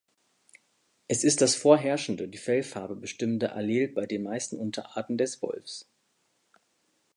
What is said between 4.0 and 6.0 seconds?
den meisten Unterarten des Wolfs.